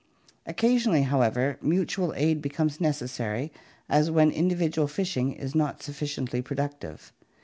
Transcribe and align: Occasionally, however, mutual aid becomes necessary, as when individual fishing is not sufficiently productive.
Occasionally, 0.47 1.03
however, 1.03 1.59
mutual 1.61 2.11
aid 2.15 2.41
becomes 2.41 2.81
necessary, 2.81 3.51
as 3.87 4.09
when 4.09 4.31
individual 4.31 4.87
fishing 4.87 5.33
is 5.33 5.53
not 5.53 5.83
sufficiently 5.83 6.41
productive. 6.41 7.13